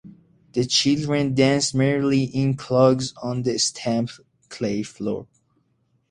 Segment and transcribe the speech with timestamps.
[0.53, 5.27] The children danced merrily in clogs on the stamped clay floor.